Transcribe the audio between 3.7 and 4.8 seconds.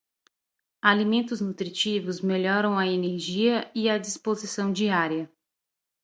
e a disposição